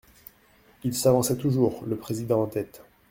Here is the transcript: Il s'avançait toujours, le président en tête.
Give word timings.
Il 0.83 0.95
s'avançait 0.95 1.37
toujours, 1.37 1.83
le 1.85 1.95
président 1.95 2.41
en 2.41 2.47
tête. 2.47 2.81